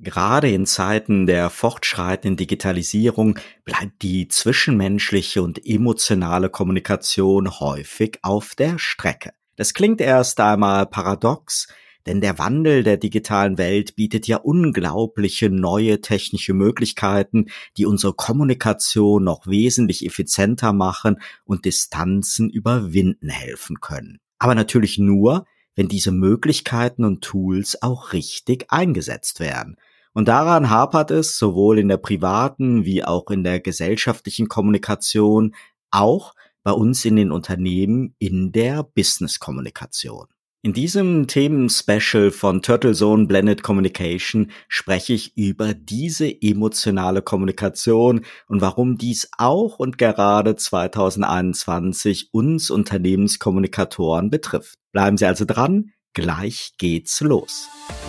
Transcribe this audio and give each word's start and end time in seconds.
Gerade 0.00 0.48
in 0.48 0.64
Zeiten 0.64 1.26
der 1.26 1.50
fortschreitenden 1.50 2.36
Digitalisierung 2.36 3.36
bleibt 3.64 4.02
die 4.02 4.28
zwischenmenschliche 4.28 5.42
und 5.42 5.66
emotionale 5.66 6.50
Kommunikation 6.50 7.58
häufig 7.58 8.20
auf 8.22 8.54
der 8.54 8.78
Strecke. 8.78 9.32
Das 9.56 9.74
klingt 9.74 10.00
erst 10.00 10.38
einmal 10.38 10.86
paradox, 10.86 11.66
denn 12.06 12.20
der 12.20 12.38
Wandel 12.38 12.84
der 12.84 12.96
digitalen 12.96 13.58
Welt 13.58 13.96
bietet 13.96 14.28
ja 14.28 14.36
unglaubliche 14.36 15.50
neue 15.50 16.00
technische 16.00 16.54
Möglichkeiten, 16.54 17.46
die 17.76 17.84
unsere 17.84 18.14
Kommunikation 18.14 19.24
noch 19.24 19.48
wesentlich 19.48 20.06
effizienter 20.06 20.72
machen 20.72 21.16
und 21.44 21.64
Distanzen 21.64 22.50
überwinden 22.50 23.30
helfen 23.30 23.80
können. 23.80 24.20
Aber 24.38 24.54
natürlich 24.54 24.96
nur, 24.98 25.44
wenn 25.74 25.88
diese 25.88 26.12
Möglichkeiten 26.12 27.04
und 27.04 27.22
Tools 27.22 27.82
auch 27.82 28.12
richtig 28.12 28.66
eingesetzt 28.68 29.40
werden. 29.40 29.76
Und 30.14 30.28
daran 30.28 30.70
hapert 30.70 31.10
es 31.10 31.38
sowohl 31.38 31.78
in 31.78 31.88
der 31.88 31.98
privaten 31.98 32.84
wie 32.84 33.04
auch 33.04 33.30
in 33.30 33.44
der 33.44 33.60
gesellschaftlichen 33.60 34.48
Kommunikation, 34.48 35.54
auch 35.90 36.34
bei 36.62 36.72
uns 36.72 37.04
in 37.04 37.16
den 37.16 37.32
Unternehmen 37.32 38.14
in 38.18 38.52
der 38.52 38.82
Business-Kommunikation. 38.82 40.26
In 40.60 40.72
diesem 40.72 41.28
Themen-Special 41.28 42.32
von 42.32 42.62
Turtle 42.62 42.92
Zone 42.92 43.26
Blended 43.26 43.62
Communication 43.62 44.50
spreche 44.66 45.12
ich 45.12 45.36
über 45.36 45.72
diese 45.72 46.42
emotionale 46.42 47.22
Kommunikation 47.22 48.24
und 48.48 48.60
warum 48.60 48.98
dies 48.98 49.30
auch 49.38 49.78
und 49.78 49.98
gerade 49.98 50.56
2021 50.56 52.30
uns 52.32 52.70
Unternehmenskommunikatoren 52.70 54.30
betrifft. 54.30 54.74
Bleiben 54.90 55.16
Sie 55.16 55.26
also 55.26 55.44
dran, 55.44 55.92
gleich 56.18 56.72
geht's 56.78 57.20
los. 57.20 57.68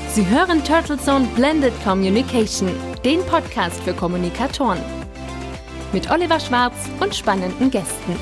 Sie 0.10 0.28
hören 0.28 0.64
Turtle 0.64 0.98
Zone 0.98 1.28
Blended 1.36 1.74
Communication, 1.84 2.72
den 3.06 3.20
Podcast 3.28 3.80
für 3.84 3.94
Kommunikatoren. 3.94 4.80
Mit 5.94 6.10
Oliver 6.10 6.40
Schwarz 6.40 6.74
und 7.00 7.16
spannenden 7.16 7.70
Gästen. 7.70 8.16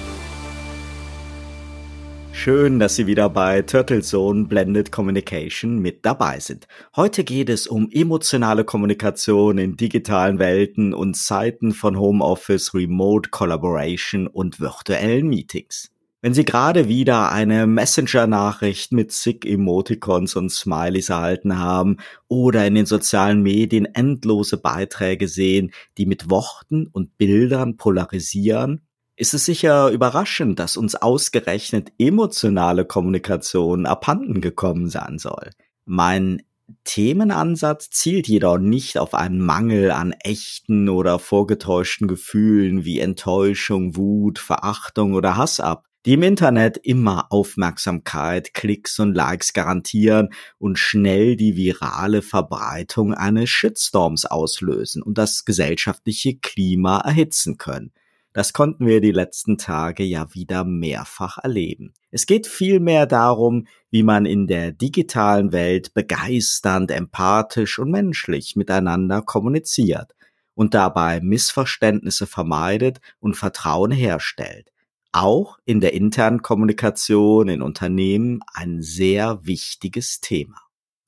Schön, 2.34 2.80
dass 2.80 2.98
Sie 2.98 3.08
wieder 3.08 3.30
bei 3.30 3.62
Turtle 3.62 4.02
Zone 4.02 4.46
Blended 4.46 4.92
Communication 4.92 5.80
mit 5.80 6.06
dabei 6.06 6.40
sind. 6.40 6.68
Heute 6.96 7.24
geht 7.24 7.50
es 7.50 7.66
um 7.66 7.90
emotionale 7.90 8.66
Kommunikation 8.66 9.58
in 9.58 9.78
digitalen 9.78 10.38
Welten 10.38 10.94
und 10.94 11.16
Zeiten 11.16 11.72
von 11.72 11.98
Homeoffice, 11.98 12.74
Remote 12.74 13.30
Collaboration 13.30 14.28
und 14.28 14.60
virtuellen 14.60 15.30
Meetings. 15.30 15.92
Wenn 16.28 16.34
Sie 16.34 16.44
gerade 16.44 16.90
wieder 16.90 17.32
eine 17.32 17.68
Messenger-Nachricht 17.68 18.92
mit 18.92 19.14
zig 19.14 19.46
Emoticons 19.46 20.36
und 20.36 20.50
Smileys 20.50 21.08
erhalten 21.08 21.58
haben 21.58 22.00
oder 22.28 22.68
in 22.68 22.76
den 22.76 22.86
sozialen 22.86 23.42
Medien 23.42 23.86
endlose 23.86 24.58
Beiträge 24.58 25.30
sehen, 25.30 25.72
die 25.98 26.06
mit 26.06 26.30
Worten 26.30 26.88
und 26.88 27.18
Bildern 27.18 27.78
polarisieren, 27.78 28.82
ist 29.16 29.34
es 29.34 29.46
sicher 29.46 29.90
überraschend, 29.90 30.60
dass 30.60 30.76
uns 30.76 30.96
ausgerechnet 30.96 31.94
emotionale 31.98 32.84
Kommunikation 32.84 33.86
abhanden 33.86 34.42
gekommen 34.42 34.90
sein 34.90 35.20
soll. 35.20 35.52
Mein 35.86 36.42
Themenansatz 36.84 37.90
zielt 37.90 38.28
jedoch 38.28 38.58
nicht 38.58 38.98
auf 38.98 39.14
einen 39.14 39.40
Mangel 39.40 39.92
an 39.92 40.12
echten 40.12 40.90
oder 40.90 41.20
vorgetäuschten 41.20 42.10
Gefühlen 42.10 42.84
wie 42.84 43.00
Enttäuschung, 43.00 43.96
Wut, 43.96 44.40
Verachtung 44.40 45.14
oder 45.14 45.38
Hass 45.38 45.62
ab, 45.62 45.87
die 46.08 46.14
im 46.14 46.24
Internet 46.24 46.78
immer 46.78 47.34
Aufmerksamkeit, 47.34 48.54
Klicks 48.54 48.98
und 49.00 49.14
Likes 49.14 49.52
garantieren 49.52 50.30
und 50.58 50.80
schnell 50.80 51.36
die 51.36 51.58
virale 51.58 52.22
Verbreitung 52.22 53.14
eines 53.14 53.50
Shitstorms 53.50 54.26
auslösen 54.26 55.04
und 55.04 55.18
das 55.18 55.44
gesellschaftliche 55.44 56.38
Klima 56.38 57.00
erhitzen 57.00 57.58
können. 57.58 57.92
Das 58.32 58.54
konnten 58.54 58.88
wir 58.88 59.02
die 59.02 59.12
letzten 59.12 59.58
Tage 59.58 60.06
ja 60.06 60.34
wieder 60.34 60.64
mehrfach 60.64 61.40
erleben. 61.40 61.94
Es 62.10 62.26
geht 62.26 62.48
vielmehr 62.48 63.06
darum, 63.06 63.68
wie 63.92 64.04
man 64.04 64.26
in 64.26 64.48
der 64.48 64.72
digitalen 64.72 65.52
Welt 65.52 65.94
begeisternd, 65.94 66.90
empathisch 66.90 67.80
und 67.80 67.92
menschlich 67.92 68.56
miteinander 68.56 69.22
kommuniziert 69.24 70.16
und 70.54 70.74
dabei 70.74 71.20
Missverständnisse 71.20 72.28
vermeidet 72.28 73.02
und 73.20 73.36
Vertrauen 73.36 73.92
herstellt 73.92 74.72
auch 75.12 75.58
in 75.66 75.80
der 75.80 75.94
internen 75.94 76.42
Kommunikation 76.42 77.50
in 77.50 77.62
Unternehmen 77.62 78.42
ein 78.54 78.82
sehr 78.82 79.46
wichtiges 79.46 80.22
Thema. 80.22 80.58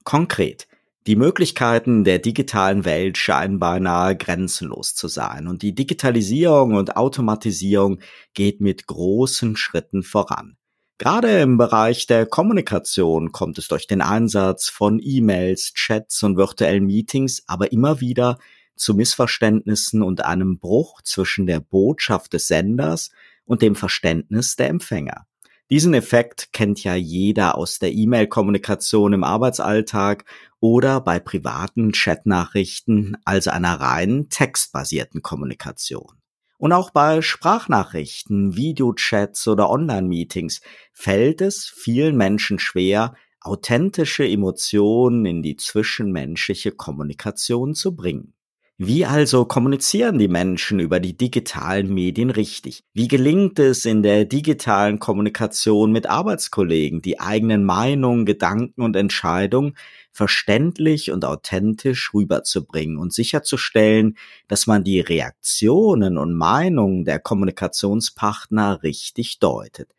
Konkret, 0.04 0.68
die 1.08 1.16
Möglichkeiten 1.16 2.04
der 2.04 2.20
digitalen 2.20 2.86
Welt 2.86 3.18
scheinen 3.18 3.60
beinahe 3.60 4.16
grenzenlos 4.16 4.96
zu 4.96 5.08
sein 5.08 5.48
und 5.48 5.62
die 5.62 5.74
Digitalisierung 5.74 6.76
und 6.76 6.98
Automatisierung 6.98 8.00
geht 8.34 8.62
mit 8.62 8.86
großen 8.86 9.56
Schritten 9.56 10.04
voran. 10.04 10.58
Gerade 10.98 11.40
im 11.40 11.58
Bereich 11.58 12.08
der 12.08 12.26
Kommunikation 12.26 13.32
kommt 13.32 13.58
es 13.58 13.70
durch 13.70 13.88
den 13.88 14.02
Einsatz 14.02 14.68
von 14.68 15.00
E-Mails, 15.02 15.74
Chats 15.74 16.22
und 16.24 16.36
virtuellen 16.36 16.86
Meetings 16.86 17.44
aber 17.48 17.72
immer 17.72 18.02
wieder 18.02 18.38
zu 18.76 18.94
Missverständnissen 18.94 20.04
und 20.04 20.26
einem 20.26 20.60
Bruch 20.60 21.02
zwischen 21.02 21.48
der 21.48 21.60
Botschaft 21.62 22.34
des 22.34 22.48
Senders 22.48 23.12
und 23.50 23.64
dem 23.64 23.76
Verständnis 23.76 24.56
der 24.56 24.70
Empfänger. 24.70 25.26
Diesen 25.72 25.94
Effekt 25.94 26.54
kennt 26.54 26.84
ja 26.84 26.96
jeder 26.96 27.58
aus 27.58 27.80
der 27.80 27.92
E-Mail-Kommunikation 27.92 29.14
im 29.14 29.24
Arbeitsalltag 29.24 30.26
oder 30.60 31.02
bei 31.02 31.20
privaten 31.20 31.92
Chatnachrichten, 31.92 33.18
also 33.26 33.50
einer 33.50 33.80
rein 33.80 34.28
textbasierten 34.30 35.22
Kommunikation. 35.22 36.22
Und 36.58 36.74
auch 36.74 36.92
bei 36.92 37.22
Sprachnachrichten, 37.22 38.56
Videochats 38.56 39.48
oder 39.48 39.70
Online-Meetings 39.70 40.62
fällt 40.94 41.42
es 41.42 41.66
vielen 41.66 42.18
Menschen 42.18 42.60
schwer, 42.60 43.16
authentische 43.42 44.28
Emotionen 44.28 45.26
in 45.26 45.42
die 45.42 45.56
zwischenmenschliche 45.56 46.72
Kommunikation 46.72 47.74
zu 47.74 47.96
bringen. 47.96 48.34
Wie 48.82 49.06
also 49.06 49.44
kommunizieren 49.44 50.18
die 50.20 50.30
Menschen 50.30 50.80
über 50.80 51.02
die 51.02 51.18
digitalen 51.18 51.94
Medien 51.94 52.30
richtig? 52.30 52.82
Wie 52.94 53.10
gelingt 53.10 53.60
es 53.60 53.84
in 53.84 54.04
der 54.04 54.24
digitalen 54.24 55.00
Kommunikation 55.00 55.92
mit 55.92 56.08
Arbeitskollegen, 56.08 57.02
die 57.02 57.20
eigenen 57.20 57.66
Meinungen, 57.66 58.26
Gedanken 58.26 58.82
und 58.82 58.96
Entscheidungen 58.96 59.76
verständlich 60.14 61.12
und 61.12 61.26
authentisch 61.26 62.14
rüberzubringen 62.14 62.98
und 62.98 63.12
sicherzustellen, 63.12 64.16
dass 64.48 64.66
man 64.66 64.86
die 64.86 65.02
Reaktionen 65.02 66.18
und 66.18 66.34
Meinungen 66.34 67.04
der 67.04 67.20
Kommunikationspartner 67.20 68.82
richtig 68.82 69.40
deutet? 69.40 69.90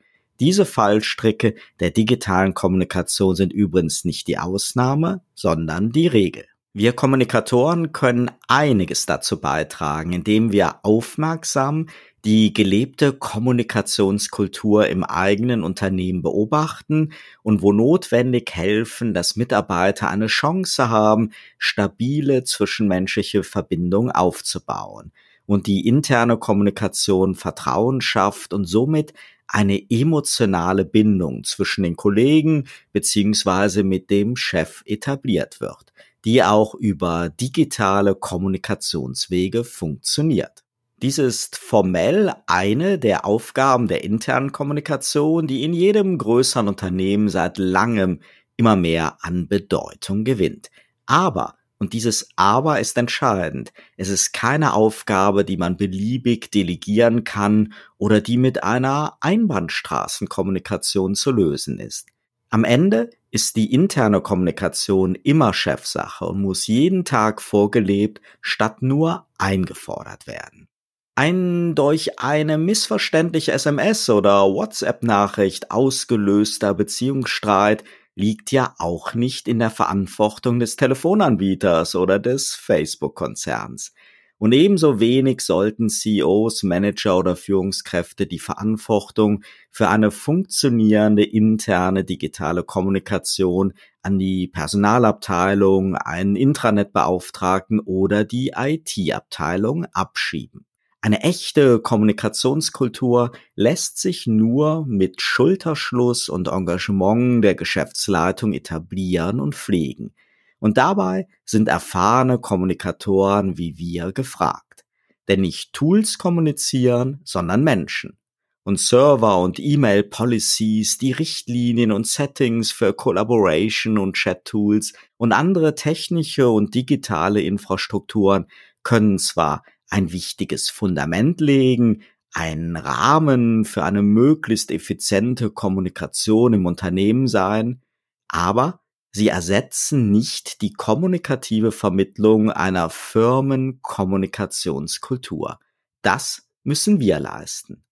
Diese 0.40 0.64
Fallstricke 0.64 1.54
der 1.80 1.90
digitalen 1.90 2.54
Kommunikation 2.54 3.36
sind 3.36 3.52
übrigens 3.52 4.06
nicht 4.06 4.26
die 4.26 4.38
Ausnahme, 4.38 5.20
sondern 5.34 5.92
die 5.92 6.06
Regel. 6.06 6.46
Wir 6.72 6.92
Kommunikatoren 6.92 7.90
können 7.90 8.30
einiges 8.46 9.04
dazu 9.04 9.40
beitragen, 9.40 10.12
indem 10.12 10.52
wir 10.52 10.76
aufmerksam 10.84 11.88
die 12.24 12.52
gelebte 12.52 13.12
Kommunikationskultur 13.12 14.86
im 14.86 15.02
eigenen 15.02 15.64
Unternehmen 15.64 16.22
beobachten 16.22 17.12
und 17.42 17.60
wo 17.60 17.72
notwendig 17.72 18.52
helfen, 18.54 19.14
dass 19.14 19.34
Mitarbeiter 19.34 20.10
eine 20.10 20.28
Chance 20.28 20.90
haben, 20.90 21.32
stabile 21.58 22.44
zwischenmenschliche 22.44 23.42
Verbindungen 23.42 24.12
aufzubauen 24.12 25.10
und 25.46 25.66
die 25.66 25.88
interne 25.88 26.36
Kommunikation 26.36 27.34
Vertrauen 27.34 28.00
schafft 28.00 28.54
und 28.54 28.66
somit 28.66 29.12
eine 29.48 29.90
emotionale 29.90 30.84
Bindung 30.84 31.42
zwischen 31.42 31.82
den 31.82 31.96
Kollegen 31.96 32.68
beziehungsweise 32.92 33.82
mit 33.82 34.08
dem 34.08 34.36
Chef 34.36 34.84
etabliert 34.86 35.60
wird 35.60 35.89
die 36.24 36.42
auch 36.42 36.74
über 36.74 37.28
digitale 37.28 38.14
Kommunikationswege 38.14 39.64
funktioniert. 39.64 40.64
Dies 41.02 41.16
ist 41.16 41.56
formell 41.56 42.34
eine 42.46 42.98
der 42.98 43.24
Aufgaben 43.24 43.88
der 43.88 44.04
internen 44.04 44.52
Kommunikation, 44.52 45.46
die 45.46 45.64
in 45.64 45.72
jedem 45.72 46.18
größeren 46.18 46.68
Unternehmen 46.68 47.30
seit 47.30 47.56
langem 47.56 48.20
immer 48.58 48.76
mehr 48.76 49.16
an 49.22 49.48
Bedeutung 49.48 50.24
gewinnt. 50.24 50.70
Aber, 51.06 51.54
und 51.78 51.94
dieses 51.94 52.28
Aber 52.36 52.80
ist 52.80 52.98
entscheidend, 52.98 53.72
es 53.96 54.10
ist 54.10 54.34
keine 54.34 54.74
Aufgabe, 54.74 55.46
die 55.46 55.56
man 55.56 55.78
beliebig 55.78 56.50
delegieren 56.50 57.24
kann 57.24 57.72
oder 57.96 58.20
die 58.20 58.36
mit 58.36 58.62
einer 58.62 59.16
Einbahnstraßenkommunikation 59.22 61.14
zu 61.14 61.30
lösen 61.30 61.78
ist. 61.78 62.08
Am 62.50 62.64
Ende 62.64 63.10
ist 63.30 63.54
die 63.54 63.72
interne 63.72 64.20
Kommunikation 64.20 65.14
immer 65.14 65.54
Chefsache 65.54 66.24
und 66.24 66.42
muss 66.42 66.66
jeden 66.66 67.04
Tag 67.04 67.40
vorgelebt 67.40 68.20
statt 68.40 68.82
nur 68.82 69.26
eingefordert 69.38 70.26
werden. 70.26 70.66
Ein 71.14 71.76
durch 71.76 72.18
eine 72.18 72.58
missverständliche 72.58 73.52
SMS 73.52 74.10
oder 74.10 74.42
WhatsApp-Nachricht 74.52 75.70
ausgelöster 75.70 76.74
Beziehungsstreit 76.74 77.84
liegt 78.16 78.50
ja 78.50 78.74
auch 78.78 79.14
nicht 79.14 79.46
in 79.46 79.60
der 79.60 79.70
Verantwortung 79.70 80.58
des 80.58 80.74
Telefonanbieters 80.74 81.94
oder 81.94 82.18
des 82.18 82.54
Facebook-Konzerns. 82.54 83.92
Und 84.40 84.52
ebenso 84.52 85.00
wenig 85.00 85.42
sollten 85.42 85.90
CEOs, 85.90 86.62
Manager 86.62 87.18
oder 87.18 87.36
Führungskräfte 87.36 88.26
die 88.26 88.38
Verantwortung 88.38 89.44
für 89.70 89.90
eine 89.90 90.10
funktionierende 90.10 91.24
interne 91.24 92.04
digitale 92.04 92.62
Kommunikation 92.62 93.74
an 94.00 94.18
die 94.18 94.48
Personalabteilung, 94.48 95.94
einen 95.94 96.36
Intranet-Beauftragten 96.36 97.80
oder 97.80 98.24
die 98.24 98.52
IT-Abteilung 98.56 99.84
abschieben. 99.92 100.64
Eine 101.02 101.20
echte 101.20 101.78
Kommunikationskultur 101.78 103.32
lässt 103.56 103.98
sich 103.98 104.26
nur 104.26 104.86
mit 104.86 105.20
Schulterschluss 105.20 106.30
und 106.30 106.48
Engagement 106.48 107.44
der 107.44 107.56
Geschäftsleitung 107.56 108.54
etablieren 108.54 109.38
und 109.38 109.54
pflegen. 109.54 110.14
Und 110.60 110.78
dabei 110.78 111.26
sind 111.44 111.68
erfahrene 111.68 112.38
Kommunikatoren 112.38 113.58
wie 113.58 113.76
wir 113.76 114.12
gefragt. 114.12 114.84
Denn 115.26 115.40
nicht 115.40 115.72
Tools 115.72 116.18
kommunizieren, 116.18 117.20
sondern 117.24 117.64
Menschen. 117.64 118.18
Und 118.62 118.78
Server 118.78 119.38
und 119.38 119.58
E-Mail-Policies, 119.58 120.98
die 120.98 121.12
Richtlinien 121.12 121.92
und 121.92 122.06
Settings 122.06 122.70
für 122.70 122.92
Collaboration 122.92 123.96
und 123.96 124.16
Chat-Tools 124.16 124.92
und 125.16 125.32
andere 125.32 125.74
technische 125.74 126.48
und 126.50 126.74
digitale 126.74 127.40
Infrastrukturen 127.40 128.46
können 128.82 129.18
zwar 129.18 129.64
ein 129.88 130.12
wichtiges 130.12 130.68
Fundament 130.68 131.40
legen, 131.40 132.02
einen 132.32 132.76
Rahmen 132.76 133.64
für 133.64 133.82
eine 133.82 134.02
möglichst 134.02 134.70
effiziente 134.70 135.50
Kommunikation 135.50 136.52
im 136.52 136.66
Unternehmen 136.66 137.26
sein, 137.26 137.82
aber 138.28 138.82
Sie 139.12 139.28
ersetzen 139.28 140.10
nicht 140.10 140.62
die 140.62 140.72
kommunikative 140.72 141.72
Vermittlung 141.72 142.50
einer 142.50 142.88
Firmenkommunikationskultur. 142.90 145.58
Das 146.02 146.48
müssen 146.62 147.00
wir 147.00 147.18
leisten. 147.18 147.82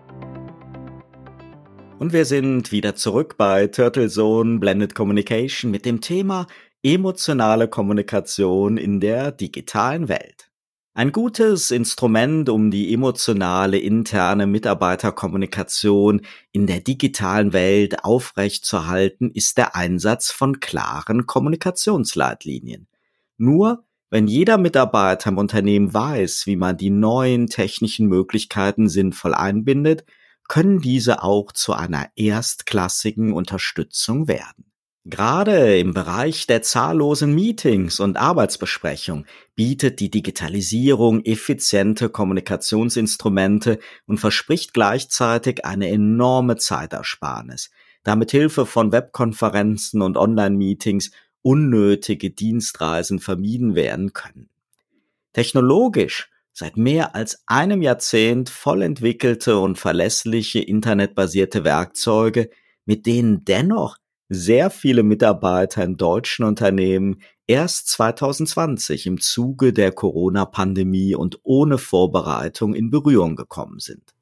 Und 1.99 2.13
wir 2.13 2.25
sind 2.25 2.71
wieder 2.71 2.95
zurück 2.95 3.35
bei 3.37 3.67
Turtle 3.67 4.09
Zone 4.09 4.57
Blended 4.59 4.95
Communication 4.95 5.69
mit 5.71 5.85
dem 5.85 6.01
Thema 6.01 6.47
emotionale 6.81 7.67
Kommunikation 7.67 8.77
in 8.77 8.99
der 8.99 9.31
digitalen 9.31 10.09
Welt. 10.09 10.49
Ein 10.95 11.11
gutes 11.11 11.71
Instrument, 11.71 12.49
um 12.49 12.69
die 12.69 12.93
emotionale 12.93 13.79
interne 13.79 14.45
Mitarbeiterkommunikation 14.45 16.21
in 16.51 16.67
der 16.67 16.81
digitalen 16.81 17.51
Welt 17.51 18.03
aufrechtzuerhalten, 18.03 19.31
ist 19.31 19.57
der 19.57 19.75
Einsatz 19.75 20.29
von 20.29 20.59
klaren 20.59 21.25
Kommunikationsleitlinien. 21.25 22.85
Nur 23.37 23.85
wenn 24.09 24.27
jeder 24.27 24.59
Mitarbeiter 24.59 25.31
im 25.31 25.39
Unternehmen 25.39 25.91
weiß, 25.91 26.45
wie 26.45 26.55
man 26.55 26.77
die 26.77 26.91
neuen 26.91 27.47
technischen 27.47 28.07
Möglichkeiten 28.07 28.87
sinnvoll 28.87 29.33
einbindet, 29.33 30.05
können 30.47 30.81
diese 30.81 31.23
auch 31.23 31.51
zu 31.51 31.73
einer 31.73 32.09
erstklassigen 32.15 33.33
Unterstützung 33.33 34.27
werden. 34.27 34.65
Gerade 35.05 35.79
im 35.79 35.93
Bereich 35.93 36.47
der 36.47 36.61
zahllosen 36.61 37.33
Meetings 37.35 37.99
und 37.99 38.15
Arbeitsbesprechung 38.15 39.25
bietet 39.55 39.99
die 39.99 40.09
Digitalisierung 40.09 41.25
effiziente 41.25 42.09
Kommunikationsinstrumente 42.09 43.79
und 44.05 44.19
verspricht 44.19 44.73
gleichzeitig 44.73 45.65
eine 45.65 45.89
enorme 45.89 46.55
Zeitersparnis, 46.55 47.69
da 48.03 48.15
mit 48.15 48.31
Hilfe 48.31 48.65
von 48.65 48.93
Webkonferenzen 48.93 50.01
und 50.01 50.17
Online-Meetings 50.17 51.11
unnötige 51.43 52.31
Dienstreisen 52.31 53.19
vermieden 53.19 53.75
werden 53.75 54.13
können. 54.13 54.49
Technologisch 55.33 56.31
seit 56.53 56.77
mehr 56.77 57.15
als 57.15 57.43
einem 57.47 57.81
Jahrzehnt 57.81 58.49
voll 58.49 58.81
entwickelte 58.83 59.57
und 59.57 59.77
verlässliche 59.77 60.59
internetbasierte 60.59 61.63
Werkzeuge, 61.63 62.49
mit 62.85 63.05
denen 63.05 63.43
dennoch 63.45 63.97
sehr 64.29 64.69
viele 64.69 65.03
Mitarbeiter 65.03 65.83
in 65.83 65.97
deutschen 65.97 66.45
Unternehmen 66.45 67.21
erst 67.47 67.87
2020 67.89 69.05
im 69.07 69.19
Zuge 69.19 69.73
der 69.73 69.91
Corona-Pandemie 69.91 71.15
und 71.15 71.39
ohne 71.43 71.77
Vorbereitung 71.77 72.73
in 72.73 72.89
Berührung 72.89 73.35
gekommen 73.35 73.79
sind. 73.79 74.13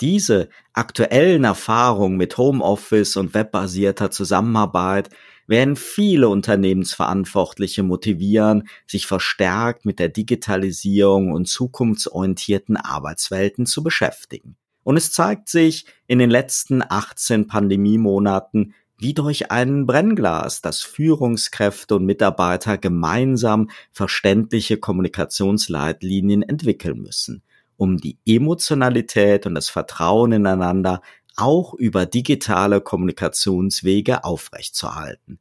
Diese 0.00 0.48
aktuellen 0.74 1.44
Erfahrungen 1.44 2.16
mit 2.16 2.38
Homeoffice 2.38 3.16
und 3.16 3.34
webbasierter 3.34 4.10
Zusammenarbeit 4.10 5.10
werden 5.48 5.74
viele 5.74 6.28
Unternehmensverantwortliche 6.28 7.82
motivieren, 7.82 8.68
sich 8.86 9.06
verstärkt 9.06 9.84
mit 9.84 9.98
der 9.98 10.08
Digitalisierung 10.08 11.32
und 11.32 11.48
zukunftsorientierten 11.48 12.76
Arbeitswelten 12.76 13.66
zu 13.66 13.82
beschäftigen. 13.82 14.56
Und 14.84 14.96
es 14.96 15.10
zeigt 15.10 15.48
sich 15.48 15.86
in 16.06 16.18
den 16.18 16.30
letzten 16.30 16.82
18 16.86 17.46
Pandemiemonaten, 17.46 18.74
wie 18.98 19.14
durch 19.14 19.50
ein 19.50 19.86
Brennglas, 19.86 20.60
dass 20.60 20.82
Führungskräfte 20.82 21.96
und 21.96 22.04
Mitarbeiter 22.04 22.78
gemeinsam 22.78 23.70
verständliche 23.92 24.76
Kommunikationsleitlinien 24.76 26.42
entwickeln 26.42 27.00
müssen, 27.00 27.42
um 27.76 27.96
die 27.96 28.18
Emotionalität 28.26 29.46
und 29.46 29.54
das 29.54 29.68
Vertrauen 29.68 30.32
ineinander 30.32 31.00
auch 31.38 31.74
über 31.74 32.06
digitale 32.06 32.80
Kommunikationswege 32.80 34.24
aufrechtzuerhalten. 34.24 35.38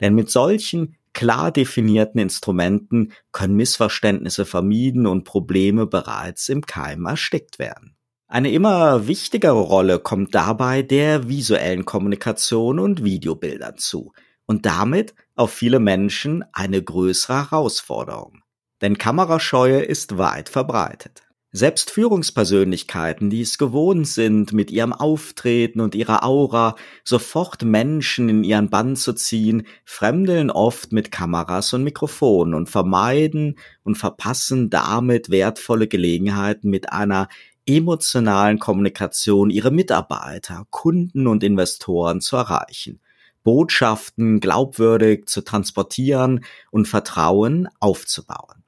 Denn 0.00 0.14
mit 0.14 0.30
solchen 0.30 0.96
klar 1.12 1.50
definierten 1.50 2.20
Instrumenten 2.20 3.12
können 3.32 3.56
Missverständnisse 3.56 4.44
vermieden 4.44 5.06
und 5.06 5.24
Probleme 5.24 5.86
bereits 5.86 6.48
im 6.48 6.62
Keim 6.62 7.06
erstickt 7.06 7.58
werden. 7.58 7.96
Eine 8.28 8.50
immer 8.50 9.06
wichtigere 9.08 9.58
Rolle 9.58 9.98
kommt 9.98 10.34
dabei 10.34 10.82
der 10.82 11.28
visuellen 11.28 11.86
Kommunikation 11.86 12.78
und 12.78 13.02
Videobildern 13.02 13.78
zu 13.78 14.12
und 14.46 14.66
damit 14.66 15.14
auf 15.34 15.50
viele 15.52 15.80
Menschen 15.80 16.44
eine 16.52 16.82
größere 16.82 17.50
Herausforderung. 17.50 18.42
Denn 18.80 18.98
Kamerascheue 18.98 19.80
ist 19.80 20.18
weit 20.18 20.50
verbreitet. 20.50 21.22
Selbst 21.58 21.90
Führungspersönlichkeiten, 21.90 23.30
die 23.30 23.40
es 23.40 23.58
gewohnt 23.58 24.06
sind, 24.06 24.52
mit 24.52 24.70
ihrem 24.70 24.92
Auftreten 24.92 25.80
und 25.80 25.96
ihrer 25.96 26.22
Aura 26.22 26.76
sofort 27.02 27.64
Menschen 27.64 28.28
in 28.28 28.44
ihren 28.44 28.70
Bann 28.70 28.94
zu 28.94 29.12
ziehen, 29.12 29.66
fremdeln 29.84 30.52
oft 30.52 30.92
mit 30.92 31.10
Kameras 31.10 31.72
und 31.72 31.82
Mikrofonen 31.82 32.54
und 32.54 32.68
vermeiden 32.68 33.58
und 33.82 33.96
verpassen 33.96 34.70
damit 34.70 35.30
wertvolle 35.30 35.88
Gelegenheiten 35.88 36.70
mit 36.70 36.92
einer 36.92 37.26
emotionalen 37.66 38.60
Kommunikation 38.60 39.50
ihre 39.50 39.72
Mitarbeiter, 39.72 40.64
Kunden 40.70 41.26
und 41.26 41.42
Investoren 41.42 42.20
zu 42.20 42.36
erreichen, 42.36 43.00
Botschaften 43.42 44.38
glaubwürdig 44.38 45.26
zu 45.26 45.40
transportieren 45.40 46.44
und 46.70 46.86
Vertrauen 46.86 47.68
aufzubauen. 47.80 48.62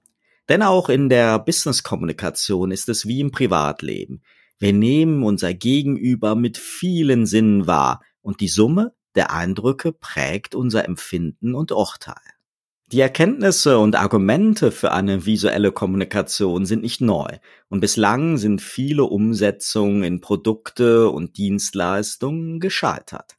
Denn 0.50 0.62
auch 0.62 0.88
in 0.88 1.08
der 1.08 1.38
Business-Kommunikation 1.38 2.72
ist 2.72 2.88
es 2.88 3.06
wie 3.06 3.20
im 3.20 3.30
Privatleben. 3.30 4.20
Wir 4.58 4.72
nehmen 4.72 5.22
unser 5.22 5.54
Gegenüber 5.54 6.34
mit 6.34 6.58
vielen 6.58 7.24
Sinnen 7.24 7.68
wahr 7.68 8.02
und 8.20 8.40
die 8.40 8.48
Summe 8.48 8.92
der 9.14 9.30
Eindrücke 9.32 9.92
prägt 9.92 10.56
unser 10.56 10.86
Empfinden 10.86 11.54
und 11.54 11.70
Urteil. 11.70 12.16
Die 12.86 12.98
Erkenntnisse 12.98 13.78
und 13.78 13.94
Argumente 13.94 14.72
für 14.72 14.90
eine 14.90 15.24
visuelle 15.24 15.70
Kommunikation 15.70 16.66
sind 16.66 16.82
nicht 16.82 17.00
neu 17.00 17.28
und 17.68 17.78
bislang 17.78 18.36
sind 18.36 18.60
viele 18.60 19.04
Umsetzungen 19.04 20.02
in 20.02 20.20
Produkte 20.20 21.10
und 21.10 21.38
Dienstleistungen 21.38 22.58
gescheitert. 22.58 23.36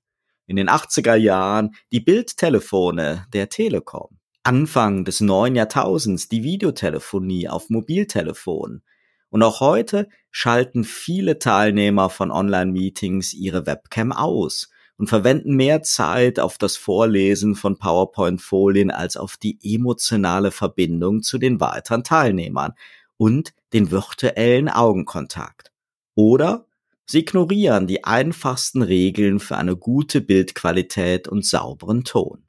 In 0.48 0.56
den 0.56 0.70
80er 0.70 1.15
Jahren 1.15 1.72
die 1.91 2.00
Bildtelefone 2.00 3.27
der 3.34 3.50
Telekom. 3.50 4.21
Anfang 4.43 5.05
des 5.05 5.21
neuen 5.21 5.55
Jahrtausends 5.55 6.27
die 6.27 6.43
Videotelefonie 6.43 7.48
auf 7.48 7.69
Mobiltelefonen. 7.69 8.81
Und 9.29 9.43
auch 9.43 9.60
heute 9.60 10.10
schalten 10.31 10.83
viele 10.83 11.38
Teilnehmer 11.38 12.10
von 12.10 12.31
Online-Meetings 12.31 13.33
ihre 13.33 13.67
Webcam 13.67 14.12
aus 14.12 14.69
und 14.98 15.07
verwenden 15.07 15.55
mehr 15.55 15.83
Zeit 15.83 16.39
auf 16.39 16.57
das 16.57 16.75
Vorlesen 16.75 17.55
von 17.55 17.77
PowerPoint-Folien 17.77 18.89
als 18.89 19.15
auf 19.15 19.38
die 19.38 19.60
emotionale 19.63 20.51
Verbindung 20.51 21.21
zu 21.21 21.38
den 21.38 21.60
weiteren 21.60 22.03
Teilnehmern 22.03 22.74
und 23.17 23.53
den 23.74 23.91
virtuellen 23.91 24.69
Augenkontakt. 24.69 25.71
Oder 26.15 26.65
sie 27.05 27.19
ignorieren 27.19 27.86
die 27.86 28.03
einfachsten 28.03 28.81
Regeln 28.81 29.39
für 29.39 29.57
eine 29.57 29.75
gute 29.75 30.19
Bildqualität 30.19 31.27
und 31.27 31.45
sauberen 31.45 32.03
Ton. 32.03 32.43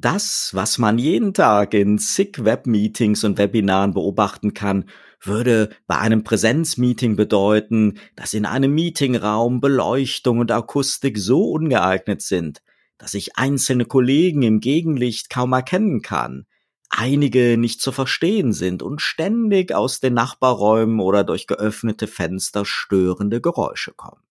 Das, 0.00 0.50
was 0.54 0.78
man 0.78 0.96
jeden 0.96 1.34
Tag 1.34 1.74
in 1.74 1.98
zig 1.98 2.44
Webmeetings 2.44 3.24
und 3.24 3.36
Webinaren 3.36 3.94
beobachten 3.94 4.54
kann, 4.54 4.84
würde 5.20 5.70
bei 5.88 5.98
einem 5.98 6.22
Präsenzmeeting 6.22 7.16
bedeuten, 7.16 7.98
dass 8.14 8.32
in 8.32 8.46
einem 8.46 8.72
Meetingraum 8.72 9.60
Beleuchtung 9.60 10.38
und 10.38 10.52
Akustik 10.52 11.18
so 11.18 11.50
ungeeignet 11.50 12.22
sind, 12.22 12.62
dass 12.96 13.14
ich 13.14 13.36
einzelne 13.38 13.86
Kollegen 13.86 14.42
im 14.42 14.60
Gegenlicht 14.60 15.30
kaum 15.30 15.52
erkennen 15.52 16.00
kann, 16.00 16.46
einige 16.90 17.58
nicht 17.58 17.80
zu 17.80 17.90
verstehen 17.90 18.52
sind 18.52 18.84
und 18.84 19.02
ständig 19.02 19.74
aus 19.74 19.98
den 19.98 20.14
Nachbarräumen 20.14 21.00
oder 21.00 21.24
durch 21.24 21.48
geöffnete 21.48 22.06
Fenster 22.06 22.64
störende 22.64 23.40
Geräusche 23.40 23.94
kommen. 23.94 24.22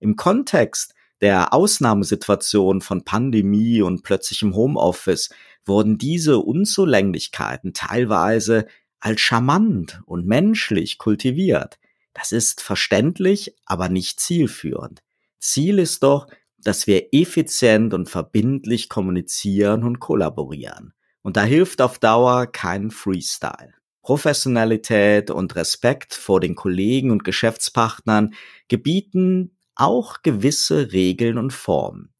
Im 0.00 0.16
Kontext 0.16 0.94
der 1.22 1.54
Ausnahmesituation 1.54 2.80
von 2.80 3.04
Pandemie 3.04 3.80
und 3.80 4.02
plötzlichem 4.02 4.54
Homeoffice 4.54 5.30
wurden 5.64 5.96
diese 5.96 6.38
Unzulänglichkeiten 6.38 7.72
teilweise 7.72 8.66
als 8.98 9.20
charmant 9.20 10.02
und 10.04 10.26
menschlich 10.26 10.98
kultiviert. 10.98 11.78
Das 12.12 12.32
ist 12.32 12.60
verständlich, 12.60 13.54
aber 13.64 13.88
nicht 13.88 14.20
zielführend. 14.20 15.02
Ziel 15.38 15.78
ist 15.78 16.02
doch, 16.02 16.26
dass 16.58 16.86
wir 16.86 17.08
effizient 17.12 17.94
und 17.94 18.10
verbindlich 18.10 18.88
kommunizieren 18.88 19.84
und 19.84 20.00
kollaborieren. 20.00 20.92
Und 21.22 21.36
da 21.36 21.44
hilft 21.44 21.80
auf 21.80 21.98
Dauer 21.98 22.46
kein 22.46 22.90
Freestyle. 22.90 23.74
Professionalität 24.02 25.30
und 25.30 25.54
Respekt 25.54 26.14
vor 26.14 26.40
den 26.40 26.56
Kollegen 26.56 27.12
und 27.12 27.22
Geschäftspartnern 27.22 28.34
gebieten 28.66 29.56
auch 29.74 30.22
gewisse 30.22 30.92
Regeln 30.92 31.38
und 31.38 31.52
Formen. 31.52 32.12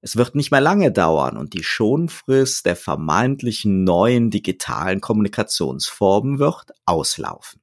Es 0.00 0.16
wird 0.16 0.34
nicht 0.34 0.50
mehr 0.50 0.60
lange 0.60 0.90
dauern 0.90 1.36
und 1.36 1.54
die 1.54 1.62
Schonfrist 1.62 2.66
der 2.66 2.74
vermeintlichen 2.74 3.84
neuen 3.84 4.30
digitalen 4.30 5.00
Kommunikationsformen 5.00 6.40
wird 6.40 6.72
auslaufen. 6.86 7.60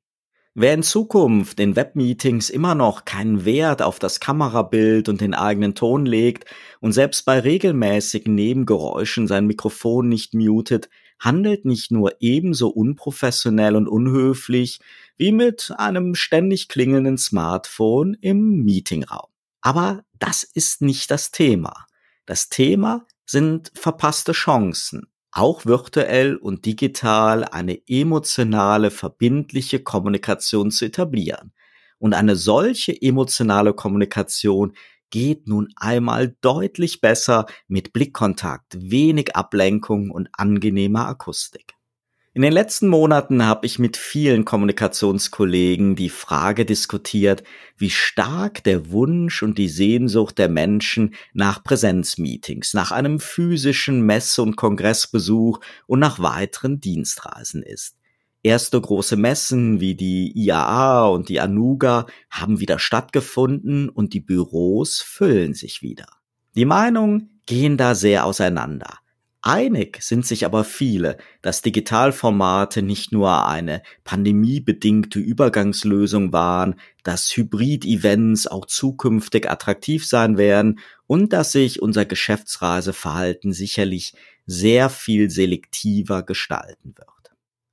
Wer 0.56 0.74
in 0.74 0.84
Zukunft 0.84 1.60
in 1.60 1.76
Webmeetings 1.76 2.50
immer 2.50 2.76
noch 2.76 3.06
keinen 3.06 3.46
Wert 3.46 3.82
auf 3.82 4.00
das 4.00 4.20
Kamerabild 4.20 5.08
und 5.08 5.22
den 5.22 5.34
eigenen 5.34 5.76
Ton 5.76 6.06
legt 6.06 6.46
und 6.80 6.94
selbst 6.94 7.26
bei 7.26 7.40
regelmäßigen 7.40 8.34
Nebengeräuschen 8.34 9.28
sein 9.28 9.46
Mikrofon 9.46 10.10
nicht 10.10 10.34
mutet, 10.34 10.90
handelt 11.20 11.66
nicht 11.66 11.92
nur 11.92 12.14
ebenso 12.20 12.70
unprofessionell 12.70 13.76
und 13.76 13.88
unhöflich 13.88 14.80
wie 15.18 15.32
mit 15.32 15.74
einem 15.78 16.16
ständig 16.16 16.70
klingelnden 16.70 17.18
Smartphone 17.18 18.16
im 18.22 18.64
Meetingraum. 18.64 19.30
Aber 19.62 20.04
das 20.18 20.44
ist 20.44 20.82
nicht 20.82 21.12
das 21.12 21.32
Thema. 21.32 21.86
Das 22.26 22.50
Thema 22.50 23.06
sind 23.26 23.72
verpasste 23.76 24.32
Chancen, 24.32 25.08
auch 25.32 25.66
virtuell 25.66 26.36
und 26.36 26.66
digital 26.66 27.44
eine 27.44 27.82
emotionale, 27.88 28.90
verbindliche 28.90 29.80
Kommunikation 29.80 30.72
zu 30.72 30.86
etablieren. 30.86 31.52
Und 31.98 32.14
eine 32.14 32.38
solche 32.38 33.00
emotionale 33.00 33.74
Kommunikation 33.74 34.74
geht 35.10 35.48
nun 35.48 35.70
einmal 35.76 36.36
deutlich 36.42 37.02
besser 37.02 37.46
mit 37.68 37.94
Blickkontakt, 37.94 38.78
wenig 38.80 39.36
Ablenkung 39.36 40.12
und 40.12 40.30
angenehmer 40.34 41.08
Akustik. 41.08 41.76
In 42.40 42.44
den 42.44 42.54
letzten 42.54 42.88
Monaten 42.88 43.44
habe 43.44 43.66
ich 43.66 43.80
mit 43.80 43.98
vielen 43.98 44.46
Kommunikationskollegen 44.46 45.96
die 45.96 46.10
Frage 46.10 46.64
diskutiert, 46.64 47.44
wie 47.76 47.90
stark 47.90 48.64
der 48.64 48.92
Wunsch 48.92 49.44
und 49.44 49.58
die 49.58 49.68
Sehnsucht 49.68 50.38
der 50.38 50.48
Menschen 50.48 51.16
nach 51.34 51.64
Präsenzmeetings, 51.64 52.74
nach 52.74 52.92
einem 52.92 53.20
physischen 53.20 54.06
Messe- 54.06 54.44
und 54.44 54.56
Kongressbesuch 54.56 55.60
und 55.88 56.00
nach 56.00 56.20
weiteren 56.20 56.80
Dienstreisen 56.80 57.62
ist. 57.62 57.99
Erste 58.42 58.80
große 58.80 59.18
Messen 59.18 59.82
wie 59.82 59.96
die 59.96 60.32
IAA 60.34 61.08
und 61.08 61.28
die 61.28 61.42
Anuga 61.42 62.06
haben 62.30 62.62
wieder 62.62 62.80
stattgefunden 62.80 63.90
und 63.90 64.14
die 64.14 64.22
Büros 64.22 65.02
füllen 65.02 65.54
sich 65.54 65.82
wieder. 65.82 66.08
Die 66.56 66.66
Meinungen 66.66 67.42
gehen 67.46 67.76
da 67.76 67.96
sehr 67.96 68.26
auseinander. 68.26 69.00
Einig 69.42 70.00
sind 70.02 70.26
sich 70.26 70.46
aber 70.46 70.64
viele, 70.64 71.18
dass 71.42 71.62
Digitalformate 71.62 72.82
nicht 72.82 73.12
nur 73.14 73.48
eine 73.48 73.82
pandemiebedingte 74.04 75.20
Übergangslösung 75.20 76.34
waren, 76.34 76.76
dass 77.04 77.36
Hybrid-Events 77.36 78.48
auch 78.48 78.66
zukünftig 78.66 79.50
attraktiv 79.50 80.06
sein 80.06 80.38
werden 80.38 80.80
und 81.08 81.32
dass 81.32 81.54
sich 81.54 81.82
unser 81.82 82.06
Geschäftsreiseverhalten 82.06 83.54
sicherlich 83.54 84.14
sehr 84.46 84.90
viel 84.90 85.30
selektiver 85.30 86.24
gestalten 86.24 86.94
wird. 86.98 87.19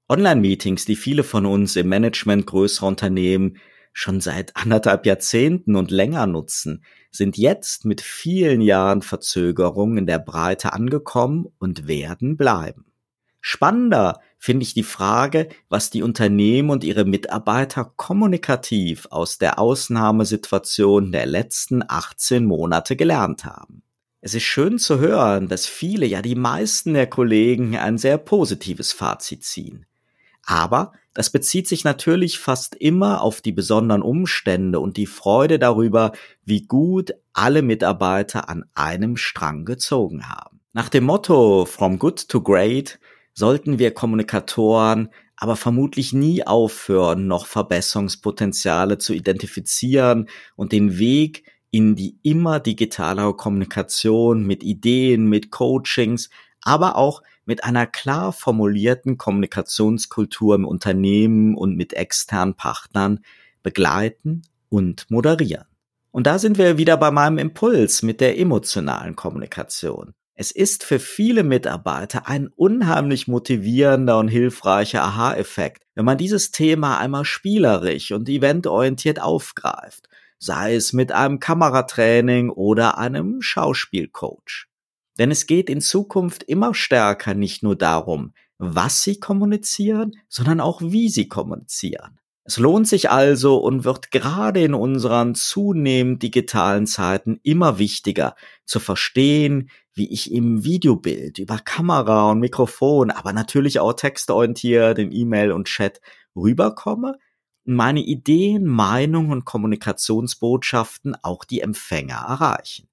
Online-Meetings, 0.09 0.85
die 0.85 0.95
viele 0.95 1.25
von 1.25 1.47
uns 1.47 1.75
im 1.75 1.89
Management 1.89 2.47
größerer 2.47 2.87
Unternehmen 2.87 3.57
schon 3.93 4.21
seit 4.21 4.55
anderthalb 4.57 5.05
Jahrzehnten 5.05 5.75
und 5.75 5.91
länger 5.91 6.29
nutzen, 6.29 6.85
sind 7.11 7.37
jetzt 7.37 7.85
mit 7.85 8.03
vielen 8.03 8.61
Jahren 8.61 9.03
Verzögerung 9.03 9.97
in 9.97 10.07
der 10.07 10.21
Breite 10.21 10.73
angekommen 10.73 11.47
und 11.59 11.89
werden 11.89 12.37
bleiben. 12.37 12.85
Spannender 13.41 14.21
finde 14.39 14.65
ich 14.65 14.75
die 14.75 14.83
Frage, 14.85 15.49
was 15.69 15.91
die 15.91 16.03
Unternehmen 16.03 16.71
und 16.71 16.85
ihre 16.85 17.05
Mitarbeiter 17.05 17.93
kommunikativ 17.97 19.09
aus 19.11 19.39
der 19.39 19.59
Ausnahmesituation 19.59 21.11
der 21.11 21.27
letzten 21.27 21.83
18 21.87 22.45
Monate 22.45 22.95
gelernt 22.95 23.45
haben. 23.45 23.83
Es 24.21 24.35
ist 24.35 24.45
schön 24.45 24.79
zu 24.79 24.99
hören, 24.99 25.49
dass 25.49 25.67
viele, 25.67 26.07
ja 26.07 26.23
die 26.23 26.35
meisten 26.35 26.95
der 26.95 27.07
Kollegen 27.09 27.77
ein 27.77 27.99
sehr 27.99 28.19
positives 28.19 28.93
Fazit 28.93 29.45
ziehen. 29.45 29.87
Aber 30.47 30.93
das 31.13 31.31
bezieht 31.31 31.69
sich 31.69 31.85
natürlich 31.85 32.39
fast 32.39 32.75
immer 32.75 33.21
auf 33.21 33.41
die 33.41 33.53
besonderen 33.53 34.03
Umstände 34.03 34.81
und 34.81 34.97
die 34.97 35.07
Freude 35.07 35.59
darüber, 35.59 36.13
wie 36.45 36.63
gut 36.63 37.13
alle 37.33 37.63
Mitarbeiter 37.63 38.49
an 38.49 38.65
einem 38.75 39.17
Strang 39.17 39.65
gezogen 39.65 40.29
haben. 40.29 40.61
Nach 40.73 40.89
dem 40.89 41.05
Motto 41.05 41.65
From 41.65 41.99
Good 41.99 42.29
to 42.29 42.43
Great 42.43 42.99
sollten 43.35 43.79
wir 43.79 43.93
Kommunikatoren 43.93 45.09
aber 45.37 45.57
vermutlich 45.57 46.13
nie 46.13 46.47
aufhören, 46.47 47.27
noch 47.27 47.47
Verbesserungspotenziale 47.47 48.99
zu 48.99 49.13
identifizieren 49.13 50.29
und 50.55 50.73
den 50.73 50.99
Weg 50.99 51.45
in 51.71 51.95
die 51.95 52.19
immer 52.23 52.59
digitalere 52.59 53.35
Kommunikation 53.35 54.47
mit 54.47 54.63
Ideen, 54.63 55.27
mit 55.27 55.51
Coachings, 55.51 56.31
aber 56.63 56.97
auch 56.97 57.23
mit 57.47 57.65
einer 57.65 57.87
klar 57.87 58.33
formulierten 58.33 59.17
Kommunikationskultur 59.17 60.57
im 60.57 60.67
Unternehmen 60.67 61.57
und 61.57 61.77
mit 61.77 61.95
externen 61.95 62.55
Partnern 62.55 63.21
begleiten 63.63 64.43
und 64.69 65.11
moderieren. 65.11 65.65
Und 66.11 66.27
da 66.27 66.39
sind 66.39 66.59
wir 66.59 66.79
wieder 66.79 66.97
bei 66.97 67.11
meinem 67.11 67.39
Impuls 67.39 68.03
mit 68.03 68.21
der 68.21 68.39
emotionalen 68.39 69.17
Kommunikation. 69.17 70.15
Es 70.35 70.51
ist 70.51 70.85
für 70.85 70.99
viele 70.99 71.45
Mitarbeiter 71.45 72.29
ein 72.29 72.49
unheimlich 72.49 73.27
motivierender 73.27 74.19
und 74.19 74.29
hilfreicher 74.29 75.03
Aha-Effekt, 75.03 75.85
wenn 75.95 76.05
man 76.05 76.19
dieses 76.19 76.51
Thema 76.51 76.99
einmal 76.99 77.25
spielerisch 77.25 78.13
und 78.13 78.29
eventorientiert 78.29 79.21
aufgreift, 79.21 80.09
sei 80.39 80.75
es 80.75 80.93
mit 80.93 81.11
einem 81.11 81.41
Kameratraining 81.41 82.51
oder 82.51 82.99
einem 82.99 83.41
Schauspielcoach. 83.41 84.69
Denn 85.19 85.31
es 85.31 85.47
geht 85.47 85.71
in 85.71 85.81
Zukunft 85.81 86.43
immer 86.43 86.75
stärker 86.75 87.35
nicht 87.35 87.63
nur 87.63 87.77
darum, 87.77 88.33
was 88.59 89.03
sie 89.03 89.19
kommunizieren, 89.21 90.13
sondern 90.29 90.61
auch 90.61 90.81
wie 90.83 91.09
sie 91.09 91.29
kommunizieren. 91.29 92.19
Es 92.45 92.59
lohnt 92.59 92.87
sich 92.87 93.11
also 93.11 93.57
und 93.57 93.85
wird 93.85 94.13
gerade 94.13 94.63
in 94.63 94.73
unseren 94.73 95.35
zunehmend 95.35 96.23
digitalen 96.23 96.87
Zeiten 96.87 97.41
immer 97.43 97.79
wichtiger 97.79 98.37
zu 98.65 98.79
verstehen, 98.79 99.69
wie 99.95 100.13
ich 100.13 100.31
im 100.31 100.63
Videobild 100.63 101.39
über 101.39 101.59
Kamera 101.59 102.31
und 102.31 102.39
Mikrofon, 102.39 103.11
aber 103.11 103.33
natürlich 103.33 103.81
auch 103.81 103.95
textorientiert 103.95 104.99
in 104.99 105.11
E-Mail 105.11 105.51
und 105.51 105.67
Chat 105.67 106.01
rüberkomme 106.37 107.19
meine 107.67 108.01
Ideen, 108.01 108.65
Meinungen 108.65 109.33
und 109.33 109.45
Kommunikationsbotschaften 109.45 111.17
auch 111.23 111.45
die 111.45 111.61
Empfänger 111.61 112.25
erreichen. 112.29 112.89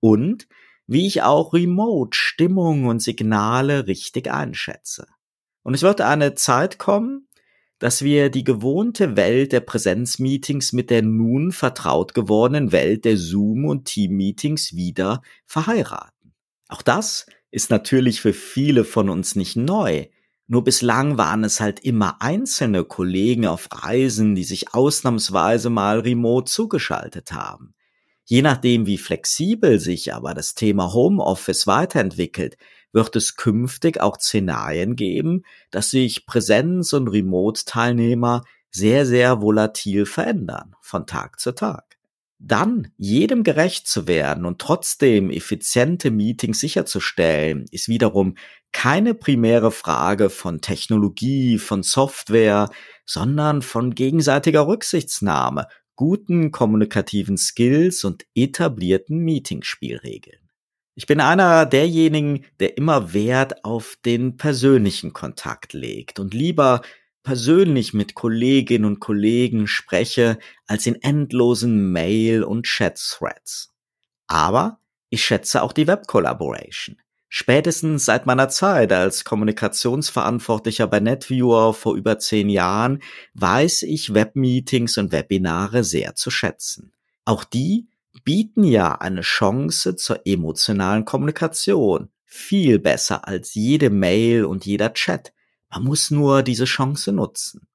Und 0.00 0.46
wie 0.88 1.06
ich 1.06 1.22
auch 1.22 1.52
remote 1.52 2.16
Stimmung 2.16 2.86
und 2.86 3.00
Signale 3.00 3.86
richtig 3.86 4.30
einschätze. 4.30 5.06
Und 5.62 5.74
es 5.74 5.82
wird 5.82 6.00
eine 6.00 6.34
Zeit 6.34 6.78
kommen, 6.78 7.28
dass 7.78 8.02
wir 8.02 8.30
die 8.30 8.42
gewohnte 8.42 9.16
Welt 9.16 9.52
der 9.52 9.60
Präsenzmeetings 9.60 10.72
mit 10.72 10.90
der 10.90 11.02
nun 11.02 11.52
vertraut 11.52 12.14
gewordenen 12.14 12.72
Welt 12.72 13.04
der 13.04 13.16
Zoom- 13.16 13.66
und 13.66 13.84
Team-Meetings 13.84 14.74
wieder 14.74 15.22
verheiraten. 15.46 16.34
Auch 16.68 16.82
das 16.82 17.26
ist 17.50 17.70
natürlich 17.70 18.20
für 18.20 18.32
viele 18.32 18.84
von 18.84 19.08
uns 19.10 19.36
nicht 19.36 19.56
neu. 19.56 20.06
Nur 20.46 20.64
bislang 20.64 21.18
waren 21.18 21.44
es 21.44 21.60
halt 21.60 21.80
immer 21.80 22.22
einzelne 22.22 22.84
Kollegen 22.84 23.46
auf 23.46 23.68
Reisen, 23.70 24.34
die 24.34 24.44
sich 24.44 24.74
ausnahmsweise 24.74 25.68
mal 25.68 26.00
remote 26.00 26.50
zugeschaltet 26.50 27.32
haben. 27.32 27.74
Je 28.30 28.42
nachdem, 28.42 28.84
wie 28.84 28.98
flexibel 28.98 29.80
sich 29.80 30.12
aber 30.12 30.34
das 30.34 30.54
Thema 30.54 30.92
Homeoffice 30.92 31.66
weiterentwickelt, 31.66 32.58
wird 32.92 33.16
es 33.16 33.36
künftig 33.36 34.02
auch 34.02 34.18
Szenarien 34.20 34.96
geben, 34.96 35.44
dass 35.70 35.88
sich 35.88 36.26
Präsenz- 36.26 36.92
und 36.92 37.08
Remote-Teilnehmer 37.08 38.42
sehr, 38.70 39.06
sehr 39.06 39.40
volatil 39.40 40.04
verändern, 40.04 40.74
von 40.82 41.06
Tag 41.06 41.40
zu 41.40 41.54
Tag. 41.54 41.96
Dann 42.38 42.92
jedem 42.98 43.44
gerecht 43.44 43.88
zu 43.88 44.06
werden 44.06 44.44
und 44.44 44.60
trotzdem 44.60 45.30
effiziente 45.30 46.10
Meetings 46.10 46.60
sicherzustellen, 46.60 47.64
ist 47.70 47.88
wiederum 47.88 48.34
keine 48.72 49.14
primäre 49.14 49.70
Frage 49.70 50.28
von 50.28 50.60
Technologie, 50.60 51.56
von 51.56 51.82
Software, 51.82 52.68
sondern 53.06 53.62
von 53.62 53.94
gegenseitiger 53.94 54.66
Rücksichtsnahme, 54.66 55.66
guten 55.98 56.52
kommunikativen 56.52 57.36
Skills 57.36 58.04
und 58.04 58.24
etablierten 58.36 59.18
Meetingspielregeln. 59.18 60.48
Ich 60.94 61.06
bin 61.06 61.20
einer 61.20 61.66
derjenigen, 61.66 62.44
der 62.60 62.76
immer 62.76 63.12
Wert 63.14 63.64
auf 63.64 63.98
den 64.04 64.36
persönlichen 64.36 65.12
Kontakt 65.12 65.72
legt 65.72 66.20
und 66.20 66.34
lieber 66.34 66.82
persönlich 67.24 67.94
mit 67.94 68.14
Kolleginnen 68.14 68.84
und 68.84 69.00
Kollegen 69.00 69.66
spreche, 69.66 70.38
als 70.68 70.86
in 70.86 71.02
endlosen 71.02 71.90
Mail- 71.90 72.44
und 72.44 72.66
Chat-Threads. 72.66 73.74
Aber 74.28 74.78
ich 75.10 75.24
schätze 75.24 75.62
auch 75.62 75.72
die 75.72 75.88
Web-Collaboration. 75.88 76.96
Spätestens 77.30 78.06
seit 78.06 78.24
meiner 78.24 78.48
Zeit 78.48 78.90
als 78.90 79.24
Kommunikationsverantwortlicher 79.24 80.86
bei 80.86 81.00
NetViewer 81.00 81.74
vor 81.74 81.94
über 81.94 82.18
zehn 82.18 82.48
Jahren 82.48 83.02
weiß 83.34 83.82
ich 83.82 84.14
Webmeetings 84.14 84.96
und 84.96 85.12
Webinare 85.12 85.84
sehr 85.84 86.14
zu 86.14 86.30
schätzen. 86.30 86.92
Auch 87.26 87.44
die 87.44 87.88
bieten 88.24 88.64
ja 88.64 88.94
eine 88.94 89.20
Chance 89.20 89.96
zur 89.96 90.26
emotionalen 90.26 91.04
Kommunikation. 91.04 92.10
Viel 92.24 92.78
besser 92.78 93.28
als 93.28 93.54
jede 93.54 93.90
Mail 93.90 94.44
und 94.46 94.64
jeder 94.64 94.94
Chat. 94.94 95.32
Man 95.70 95.84
muss 95.84 96.10
nur 96.10 96.42
diese 96.42 96.64
Chance 96.64 97.12
nutzen. 97.12 97.68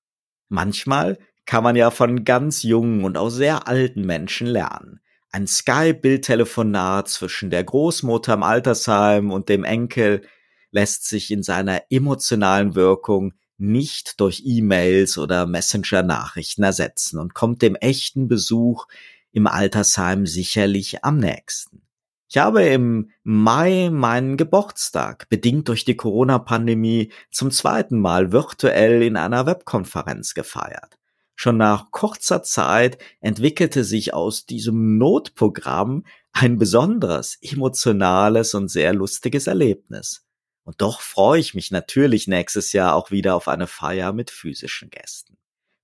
Manchmal 0.50 1.19
kann 1.45 1.63
man 1.63 1.75
ja 1.75 1.91
von 1.91 2.24
ganz 2.24 2.63
jungen 2.63 3.03
und 3.03 3.17
auch 3.17 3.29
sehr 3.29 3.67
alten 3.67 4.05
Menschen 4.05 4.48
lernen. 4.48 5.00
Ein 5.36 5.48
Skype-Bildtelefonat 5.48 7.10
zwischen 7.10 7.50
der 7.50 7.63
Großmutter 7.63 8.36
im 8.36 8.44
Altersheim 8.44 9.32
und 9.32 9.50
dem 9.50 9.63
Enkel 9.63 10.22
lässt 10.70 11.08
sich 11.10 11.32
in 11.32 11.42
seiner 11.42 11.82
emotionalen 11.90 12.75
Wirkung 12.75 13.34
nicht 13.58 14.20
durch 14.20 14.44
E-Mails 14.46 15.18
oder 15.18 15.48
Messenger-Nachrichten 15.48 16.62
ersetzen 16.62 17.18
und 17.18 17.34
kommt 17.34 17.63
dem 17.63 17.74
echten 17.74 18.28
Besuch 18.28 18.86
im 19.32 19.48
Altersheim 19.48 20.28
sicherlich 20.28 21.04
am 21.04 21.18
nächsten. 21.18 21.82
Ich 22.30 22.38
habe 22.38 22.66
im 22.66 23.10
Mai 23.24 23.90
meinen 23.92 24.38
Geburtstag, 24.38 25.30
bedingt 25.30 25.68
durch 25.68 25.84
die 25.84 25.98
Corona-Pandemie, 25.98 27.12
zum 27.32 27.50
zweiten 27.50 27.98
Mal 28.00 28.32
virtuell 28.32 29.02
in 29.02 29.18
einer 29.18 29.48
Webkonferenz 29.48 30.36
gefeiert. 30.36 31.00
Schon 31.36 31.58
nach 31.58 31.92
kurzer 31.92 32.44
Zeit 32.44 32.98
entwickelte 33.20 33.84
sich 33.84 34.13
aus 34.13 34.46
diesem 34.46 34.98
Notprogramm 34.98 36.06
ein 36.32 36.58
besonderes, 36.58 37.38
emotionales 37.42 38.54
und 38.54 38.70
sehr 38.70 38.94
lustiges 38.94 39.48
Erlebnis. 39.48 40.25
Und 40.63 40.82
doch 40.82 41.02
freue 41.02 41.40
ich 41.40 41.54
mich 41.54 41.72
natürlich 41.72 42.28
nächstes 42.28 42.72
Jahr 42.74 42.96
auch 42.96 43.12
wieder 43.12 43.36
auf 43.36 43.48
eine 43.48 43.68
Feier 43.68 44.13
mit 44.13 44.32
physischen 44.32 44.90
Gästen. 44.90 45.33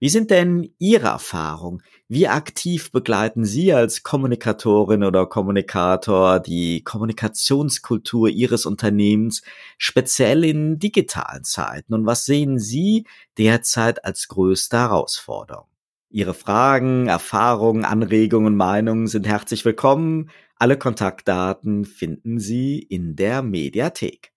Wie 0.01 0.08
sind 0.08 0.32
denn 0.32 0.74
Ihre 0.77 1.08
Erfahrungen? 1.08 1.84
Wie 2.08 2.29
aktiv 2.29 2.89
begleiten 2.94 3.44
Sie 3.44 3.74
als 3.74 4.01
Kommunikatorin 4.01 5.03
oder 5.03 5.25
Kommunikator 5.25 6.40
die 6.40 6.85
Kommunikationskultur 6.85 8.29
Ihres 8.29 8.66
Unternehmens, 8.66 9.42
speziell 9.77 10.46
in 10.46 10.79
digitalen 10.79 11.44
Zeiten? 11.44 11.94
Und 11.94 12.05
was 12.05 12.24
sehen 12.24 12.59
Sie 12.59 13.05
derzeit 13.38 14.05
als 14.05 14.29
größte 14.29 14.77
Herausforderung? 14.77 15.68
Ihre 16.09 16.33
Fragen, 16.33 17.07
Erfahrungen, 17.07 17.83
Anregungen, 17.83 18.55
Meinungen 18.55 19.07
sind 19.07 19.27
herzlich 19.27 19.66
willkommen. 19.66 20.29
Alle 20.55 20.77
Kontaktdaten 20.77 21.83
finden 21.83 22.40
Sie 22.40 22.79
in 22.79 23.18
der 23.18 23.42
Mediathek. 23.42 24.31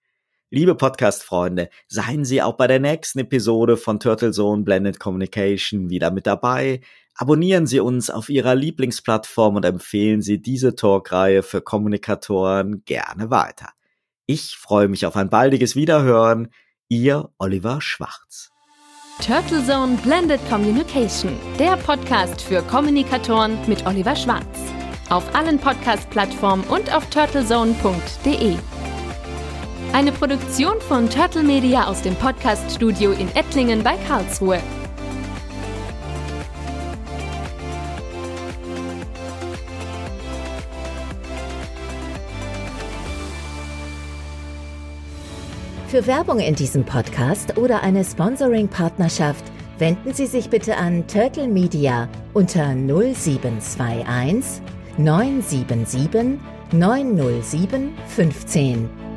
Liebe 0.55 0.75
Podcast-Freunde, 0.75 1.71
seien 1.89 2.27
Sie 2.27 2.43
auch 2.43 2.59
bei 2.59 2.67
der 2.67 2.79
nächsten 2.79 3.21
Episode 3.21 3.79
von 3.79 3.99
Turtle 3.99 4.33
Zone 4.33 4.65
Blended 4.65 5.01
Communication 5.01 5.89
wieder 5.89 6.11
mit 6.11 6.27
dabei. 6.27 6.83
Abonnieren 7.15 7.67
Sie 7.67 7.81
uns 7.81 8.11
auf 8.11 8.29
Ihrer 8.29 8.55
Lieblingsplattform 8.55 9.57
und 9.57 9.65
empfehlen 9.65 10.21
Sie 10.21 10.43
diese 10.43 10.75
Talkreihe 10.75 11.43
für 11.43 11.63
Kommunikatoren 11.63 12.85
gerne 12.85 13.31
weiter. 13.31 13.71
Ich 14.27 14.59
freue 14.59 14.89
mich 14.89 15.07
auf 15.07 15.17
ein 15.17 15.31
baldiges 15.31 15.75
Wiederhören. 15.75 16.49
Ihr 16.91 17.31
Oliver 17.39 17.81
Schwarz. 17.81 18.51
Turtle 19.25 19.65
Zone 19.65 19.97
Blended 20.03 20.47
Communication, 20.51 21.33
der 21.59 21.79
Podcast 21.79 22.43
für 22.43 22.61
Kommunikatoren 22.61 23.57
mit 23.67 23.87
Oliver 23.87 24.15
Schwarz. 24.15 24.45
Auf 25.09 25.35
allen 25.35 25.59
Podcast-Plattformen 25.59 26.65
und 26.65 26.95
auf 26.95 27.09
turtlezone.de. 27.09 28.59
Eine 29.95 30.11
Produktion 30.11 30.81
von 30.81 31.11
Turtle 31.11 31.43
Media 31.43 31.87
aus 31.87 32.01
dem 32.01 32.15
Podcaststudio 32.15 33.13
in 33.13 33.29
Ettlingen 33.37 33.83
bei 33.83 33.99
Karlsruhe. 34.09 34.59
Für 45.89 46.07
Werbung 46.07 46.39
in 46.39 46.55
diesem 46.55 46.87
Podcast 46.87 47.59
oder 47.59 47.83
eine 47.83 48.03
Sponsoring-Partnerschaft 48.03 49.45
wenden 49.77 50.15
Sie 50.15 50.25
sich 50.25 50.49
bitte 50.49 50.79
an 50.79 51.07
Turtle 51.07 51.49
Media 51.49 52.09
unter 52.33 52.75
0721 52.75 54.63
977 54.97 56.41
907 56.73 57.93
15. 58.07 59.12